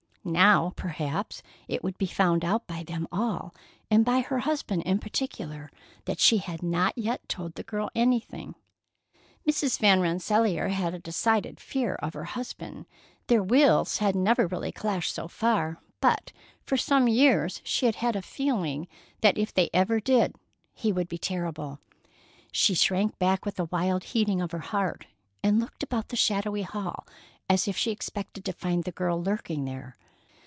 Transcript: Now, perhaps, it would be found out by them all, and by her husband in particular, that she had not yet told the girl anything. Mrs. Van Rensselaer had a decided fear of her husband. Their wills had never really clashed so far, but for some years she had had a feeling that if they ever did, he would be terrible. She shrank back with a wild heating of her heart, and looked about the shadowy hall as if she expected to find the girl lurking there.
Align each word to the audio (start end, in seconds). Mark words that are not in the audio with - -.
Now, 0.23 0.73
perhaps, 0.75 1.41
it 1.67 1.83
would 1.83 1.97
be 1.97 2.05
found 2.05 2.45
out 2.45 2.67
by 2.67 2.83
them 2.83 3.07
all, 3.11 3.55
and 3.89 4.05
by 4.05 4.19
her 4.21 4.37
husband 4.37 4.83
in 4.83 4.99
particular, 4.99 5.71
that 6.05 6.19
she 6.19 6.37
had 6.37 6.61
not 6.61 6.95
yet 6.95 7.27
told 7.27 7.55
the 7.55 7.63
girl 7.63 7.89
anything. 7.95 8.53
Mrs. 9.49 9.79
Van 9.79 9.99
Rensselaer 9.99 10.67
had 10.67 10.93
a 10.93 10.99
decided 10.99 11.59
fear 11.59 11.95
of 11.95 12.13
her 12.13 12.25
husband. 12.25 12.85
Their 13.25 13.41
wills 13.41 13.97
had 13.97 14.15
never 14.15 14.45
really 14.45 14.71
clashed 14.71 15.11
so 15.15 15.27
far, 15.27 15.79
but 15.99 16.31
for 16.61 16.77
some 16.77 17.07
years 17.07 17.59
she 17.63 17.87
had 17.87 17.95
had 17.95 18.15
a 18.15 18.21
feeling 18.21 18.87
that 19.21 19.39
if 19.39 19.51
they 19.51 19.71
ever 19.73 19.99
did, 19.99 20.35
he 20.75 20.91
would 20.91 21.07
be 21.07 21.17
terrible. 21.17 21.79
She 22.51 22.75
shrank 22.75 23.17
back 23.17 23.43
with 23.43 23.59
a 23.59 23.65
wild 23.65 24.03
heating 24.03 24.39
of 24.39 24.51
her 24.51 24.59
heart, 24.59 25.07
and 25.41 25.59
looked 25.59 25.81
about 25.81 26.09
the 26.09 26.15
shadowy 26.15 26.61
hall 26.61 27.07
as 27.49 27.67
if 27.67 27.75
she 27.75 27.89
expected 27.89 28.45
to 28.45 28.53
find 28.53 28.83
the 28.83 28.91
girl 28.91 29.19
lurking 29.19 29.65
there. 29.65 29.97